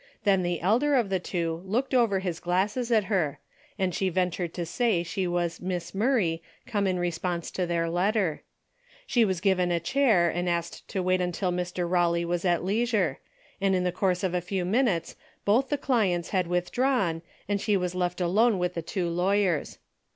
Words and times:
Then 0.23 0.41
the 0.41 0.61
elder 0.61 0.95
of 0.95 1.09
the 1.11 1.19
two 1.19 1.61
looked 1.63 1.93
over 1.93 2.17
his 2.17 2.39
glasses 2.39 2.91
at 2.91 3.03
her, 3.03 3.37
and 3.77 3.93
she 3.93 4.09
ven 4.09 4.31
tured 4.31 4.51
to 4.53 4.65
say 4.65 5.03
she 5.03 5.27
was 5.27 5.61
Miss 5.61 5.93
Murray 5.93 6.41
come 6.65 6.87
in 6.87 6.97
re 6.97 7.11
sponse 7.11 7.51
to 7.53 7.67
their 7.67 7.87
letter. 7.87 8.41
She 9.05 9.23
was 9.23 9.39
given 9.39 9.69
a 9.71 9.79
chair 9.79 10.27
and 10.27 10.49
asked 10.49 10.87
to 10.87 11.03
wait 11.03 11.21
until 11.21 11.51
Mr. 11.51 11.87
Rawley 11.87 12.25
was 12.25 12.45
at 12.45 12.61
42 12.61 12.65
DAILY 12.65 12.81
BATE.'^ 12.81 12.91
43 12.91 13.01
leisure, 13.01 13.19
and 13.61 13.75
in 13.75 13.83
the 13.83 13.91
course 13.91 14.23
of 14.23 14.33
a 14.33 14.41
few 14.41 14.65
minutes 14.65 15.15
both 15.45 15.69
the 15.69 15.77
clients 15.77 16.29
had 16.31 16.47
withdrawn, 16.47 17.21
and 17.47 17.61
she 17.61 17.77
was 17.77 17.93
left 17.93 18.19
alone 18.19 18.57
with 18.57 18.73
the 18.73 18.81
two 18.81 19.07
lawyers. 19.07 19.77